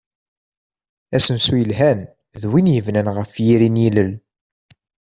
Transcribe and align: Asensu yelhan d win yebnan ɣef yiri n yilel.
Asensu 1.15 1.55
yelhan 1.57 1.99
d 2.41 2.43
win 2.51 2.71
yebnan 2.75 3.07
ɣef 3.17 3.33
yiri 3.45 3.69
n 3.69 3.81
yilel. 3.83 4.11